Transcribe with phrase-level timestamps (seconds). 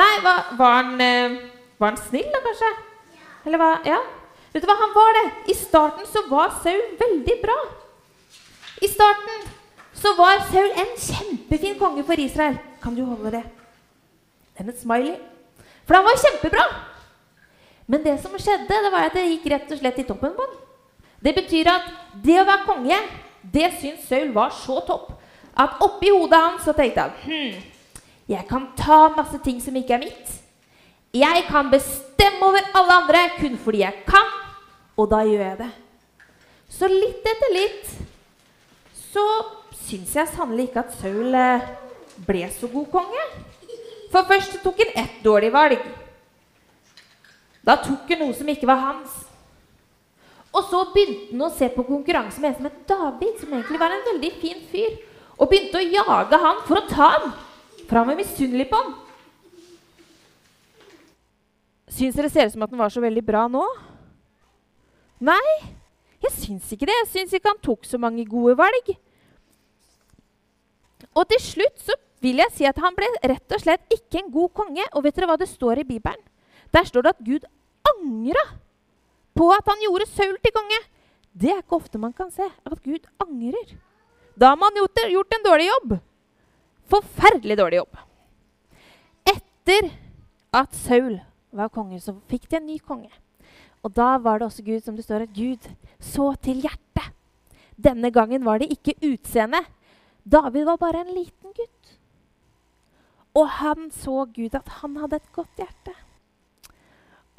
[0.00, 1.36] Nei, var, var, han, eh,
[1.80, 2.70] var han snill, da, kanskje?
[3.46, 3.70] Eller hva?
[3.84, 4.00] Ja.
[4.54, 5.24] Vet du hva, han var det.
[5.52, 7.58] I starten så var Saul veldig bra.
[8.80, 9.48] I starten
[10.00, 12.56] så var Saul en kjempefin konge for Israel.
[12.82, 13.42] Kan du holde det?
[14.58, 15.18] Den er smiley.
[15.84, 16.64] For han var kjempebra.
[17.90, 20.46] Men det som skjedde, det var at det gikk rett og slett i toppen på
[20.46, 20.58] han.
[21.20, 21.88] Det betyr at
[22.24, 22.98] det å være konge,
[23.42, 25.10] det syntes Saul var så topp
[25.60, 27.56] at oppi hodet hans så tenkte han hm,
[28.30, 30.34] jeg kan ta masse ting som ikke er mitt.
[31.10, 34.28] Jeg kan bestemme over alle andre kun fordi jeg kan,
[34.94, 35.70] og da gjør jeg det.
[36.70, 37.88] Så litt etter litt
[39.10, 39.24] så
[39.74, 41.66] syns jeg sannelig ikke at Saul eh,
[42.28, 43.24] ble så god konge.
[44.12, 45.82] For først tok han ett dårlig valg.
[47.66, 49.18] Da tok han noe som ikke var hans.
[50.54, 53.82] Og så begynte han å se på konkurranse med en som het David, som egentlig
[53.82, 54.98] var en veldig fin fyr,
[55.38, 57.32] og begynte å jage han for å ta han.
[57.90, 58.90] For han var misunnelig på han.
[61.90, 63.64] Syns dere ser ut som at han var så veldig bra nå?
[65.26, 65.54] Nei,
[66.22, 66.94] jeg syns ikke det.
[67.00, 68.92] Jeg syns ikke han tok så mange gode valg.
[71.10, 74.30] Og til slutt så vil jeg si at han ble rett og slett ikke en
[74.36, 74.86] god konge.
[74.94, 76.22] Og vet dere hva det står i Bibelen?
[76.70, 77.48] Der står det at Gud
[77.90, 78.44] angra
[79.34, 80.78] på at han gjorde Saul til konge.
[81.34, 83.74] Det er ikke ofte man kan se at Gud angrer.
[84.38, 85.98] Da har man gjort en dårlig jobb.
[86.90, 87.98] Forferdelig dårlig jobb.
[89.30, 89.90] Etter
[90.56, 91.20] at Saul
[91.54, 93.10] var konge, så fikk de en ny konge.
[93.86, 95.70] Og da var det også Gud, som det står at Gud
[96.02, 97.14] så til hjertet.
[97.80, 99.64] Denne gangen var det ikke utseendet.
[100.24, 101.96] David var bare en liten gutt.
[103.38, 105.94] Og han så Gud at han hadde et godt hjerte.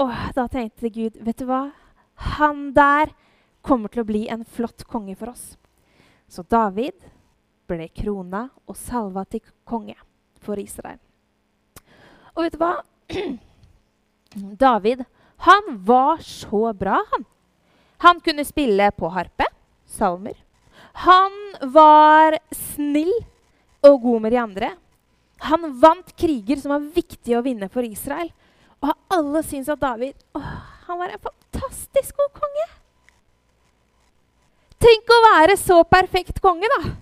[0.01, 1.67] Og da tenkte Gud, vet du hva?
[2.39, 3.11] Han der
[3.61, 5.57] kommer til å bli en flott konge for oss.
[6.31, 6.95] Så David
[7.71, 9.95] ble krona og salva til konge
[10.43, 10.99] for Israel.
[12.35, 12.75] Og vet du hva?
[14.65, 15.03] David
[15.41, 17.25] han var så bra, han.
[17.97, 19.47] Han kunne spille på harpe,
[19.89, 20.35] salmer.
[21.01, 21.33] Han
[21.73, 23.11] var snill
[23.81, 24.69] og god med de andre.
[25.49, 28.29] Han vant kriger som var viktige å vinne for Israel.
[28.85, 30.53] Og alle syntes at David åh,
[30.85, 32.67] han var en fantastisk god konge.
[34.81, 36.93] Tenk å være så perfekt konge, da!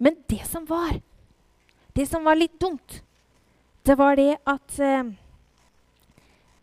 [0.00, 0.96] Men det som var,
[1.92, 3.02] det som var litt dumt,
[3.84, 5.12] det var det at eh,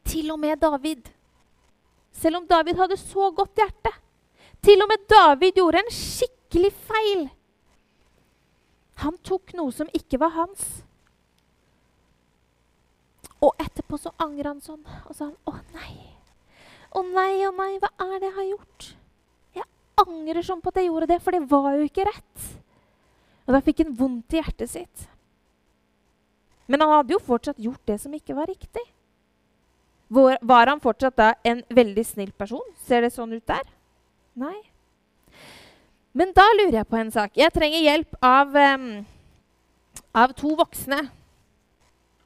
[0.07, 1.09] til og med David
[2.17, 3.91] Selv om David hadde så godt hjerte,
[4.65, 7.27] til og med David gjorde en skikkelig feil.
[9.03, 10.63] Han tok noe som ikke var hans.
[13.37, 15.93] Og etterpå så angrer han sånn og sa han, 'Å nei,
[16.89, 18.87] å nei, å nei, hva er det jeg har gjort?'
[19.61, 19.69] Jeg
[20.01, 22.56] angrer sånn på at jeg gjorde det, for det var jo ikke rett.
[23.47, 25.07] Og da fikk han vondt i hjertet sitt.
[26.67, 28.83] Men han hadde jo fortsatt gjort det som ikke var riktig.
[30.11, 32.63] Var, var han fortsatt da en veldig snill person?
[32.87, 33.63] Ser det sånn ut der?
[34.37, 34.57] Nei.
[36.17, 37.35] Men da lurer jeg på en sak.
[37.39, 38.91] Jeg trenger hjelp av, um,
[40.11, 41.05] av to voksne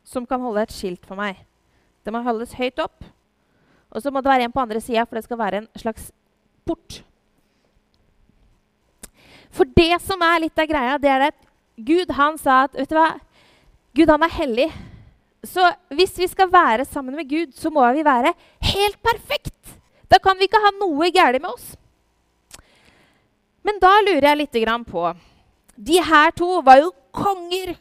[0.08, 1.40] som kan holde et skilt for meg.
[2.02, 3.06] Det må holdes høyt opp.
[3.92, 6.10] Og så må det være en på andre sida, for det skal være en slags
[6.66, 7.02] port.
[9.52, 11.38] For det som er litt av greia, det er at
[11.82, 13.10] Gud han sa at vet du hva?
[13.98, 14.70] Gud han er hellig.
[15.44, 18.34] Så hvis vi skal være sammen med Gud, så må vi være
[18.72, 19.78] helt perfekt.
[20.12, 21.74] Da kan vi ikke ha noe galt med oss.
[23.66, 25.04] Men da lurer jeg litt på
[25.78, 27.76] De her to var jo konger.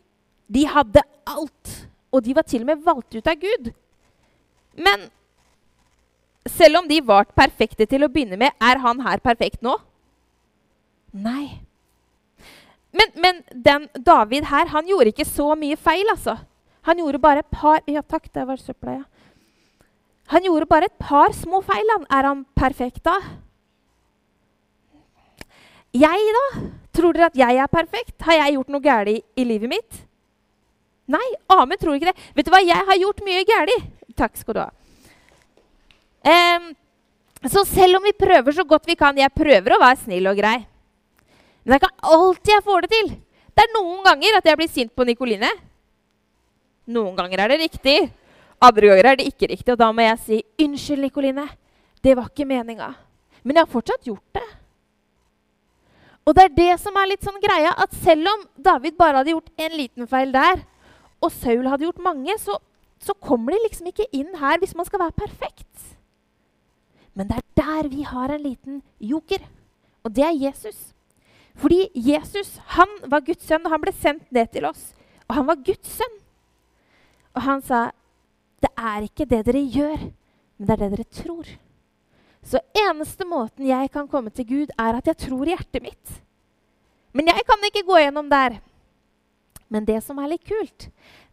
[0.48, 1.88] De hadde alt.
[2.12, 3.72] Og de var til og med valgt ut av Gud.
[4.74, 5.10] Men
[6.46, 9.76] selv om de var perfekte til å begynne med, er han her perfekt nå?
[11.12, 11.60] Nei.
[12.90, 16.36] Men, men den David her, han gjorde ikke så mye feil, altså.
[16.88, 19.06] Han gjorde bare et par Ja, takk, det var søpla, ja.
[20.30, 21.86] Han gjorde bare et par små feil.
[21.96, 22.06] Han.
[22.06, 23.16] Er han perfekt da?
[25.90, 26.44] Jeg, da?
[26.94, 28.14] Tror dere at jeg er perfekt?
[28.22, 30.04] Har jeg gjort noe galt i, livet mitt?
[31.10, 32.28] Nei, Amund tror ikke det.
[32.36, 33.88] Vet du hva, jeg har gjort mye galt.
[34.18, 34.68] Takk skal du ha.
[36.20, 36.70] Um,
[37.50, 40.38] så selv om vi prøver så godt vi kan Jeg prøver å være snill og
[40.38, 40.58] grei.
[41.62, 43.10] Men det er ikke alltid jeg får det til.
[43.54, 45.50] Det er noen ganger at jeg blir sint på Nikoline.
[46.90, 47.98] Noen ganger er det riktig,
[48.60, 49.72] andre ganger er det ikke riktig.
[49.72, 51.46] Og da må jeg si unnskyld, Nikoline.
[52.04, 52.92] Det var ikke meninga.
[53.42, 54.46] Men jeg har fortsatt gjort det.
[56.28, 59.32] Og det er det som er litt sånn greia, at selv om David bare hadde
[59.32, 60.60] gjort en liten feil der,
[61.20, 62.58] og Saul hadde gjort mange, så,
[63.00, 65.96] så kommer de liksom ikke inn her hvis man skal være perfekt.
[67.16, 69.42] Men det er der vi har en liten joker,
[70.04, 70.92] og det er Jesus.
[71.60, 74.90] Fordi Jesus han var Guds sønn, og han ble sendt ned til oss.
[75.28, 76.16] Og han var Guds sønn.
[77.36, 77.90] Og han sa,
[78.60, 80.00] 'Det er ikke det dere gjør,
[80.58, 81.58] men det er det dere tror.'
[82.42, 86.22] Så eneste måten jeg kan komme til Gud, er at jeg tror i hjertet mitt.
[87.12, 88.60] Men jeg kan ikke gå gjennom der.
[89.68, 90.88] Men det som er litt kult,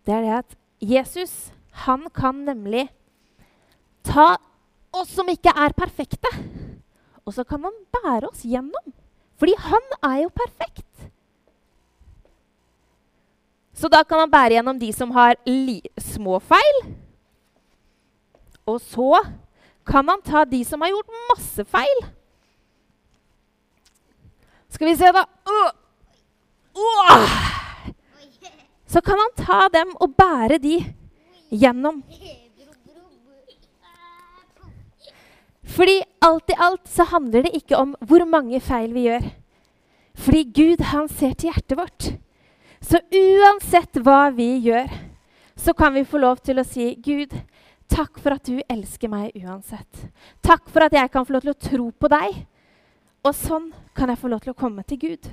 [0.05, 1.51] det er det at Jesus
[1.87, 2.89] han kan nemlig
[4.03, 4.35] ta
[4.93, 6.29] oss som ikke er perfekte,
[7.25, 8.93] og så kan han bære oss gjennom.
[9.37, 11.09] Fordi han er jo perfekt.
[13.77, 15.37] Så da kan han bære gjennom de som har
[16.01, 16.79] små feil.
[18.65, 19.21] Og så
[19.87, 22.01] kan han ta de som har gjort masse feil.
[24.73, 25.23] Skal vi se, da.
[25.47, 25.69] Uh,
[26.75, 27.37] uh.
[28.87, 30.81] Så kan han ta dem og bære de
[31.51, 32.03] gjennom.
[35.77, 39.27] Fordi alt i alt så handler det ikke om hvor mange feil vi gjør.
[40.17, 42.07] Fordi Gud, han ser til hjertet vårt.
[42.81, 44.89] Så uansett hva vi gjør,
[45.57, 47.33] så kan vi få lov til å si, Gud,
[47.89, 50.07] takk for at du elsker meg uansett.
[50.45, 52.41] Takk for at jeg kan få lov til å tro på deg.
[53.25, 55.29] Og sånn kan jeg få lov til å komme til Gud.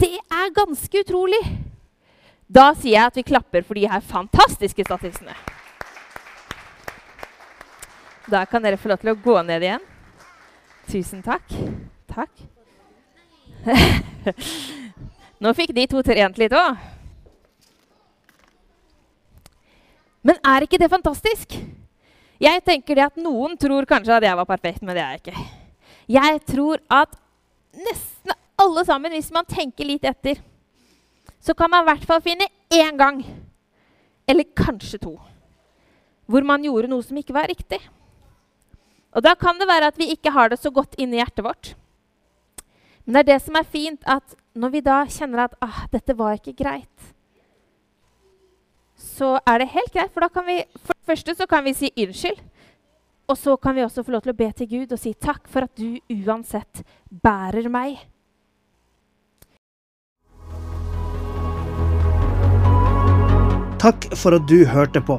[0.00, 1.42] Det er ganske utrolig.
[2.52, 5.36] Da sier jeg at vi klapper for de her fantastiske statistene.
[8.30, 9.84] Da kan dere få lov til å gå ned igjen.
[10.90, 11.54] Tusen takk.
[12.10, 12.42] Takk.
[15.42, 16.78] Nå fikk de to trent litt òg.
[20.22, 21.56] Men er ikke det fantastisk?
[22.42, 25.22] Jeg tenker det at Noen tror kanskje at jeg var perfekt, men det er jeg
[25.22, 25.44] ikke.
[26.10, 27.16] Jeg tror at
[27.74, 30.38] nesten alle sammen, hvis man tenker litt etter,
[31.42, 33.18] så kan man i hvert fall finne én gang,
[34.30, 35.16] eller kanskje to,
[36.30, 37.80] hvor man gjorde noe som ikke var riktig.
[39.12, 41.72] Og da kan det være at vi ikke har det så godt inni hjertet vårt.
[43.04, 46.16] Men det er det som er fint, at når vi da kjenner at ah, dette
[46.16, 47.10] var ikke greit,
[48.96, 50.12] så er det helt greit.
[50.14, 52.40] For da kan vi, for det første så kan vi si unnskyld.
[53.30, 55.46] Og så kan vi også få lov til å be til Gud og si takk
[55.50, 58.00] for at du uansett bærer meg.
[63.82, 65.18] Takk for at du hørte på.